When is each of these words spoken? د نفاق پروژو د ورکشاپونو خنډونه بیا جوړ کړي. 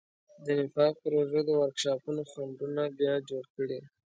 د 0.45 0.47
نفاق 0.59 0.93
پروژو 1.03 1.39
د 1.45 1.49
ورکشاپونو 1.61 2.21
خنډونه 2.31 2.83
بیا 2.99 3.13
جوړ 3.29 3.43
کړي. 3.55 3.79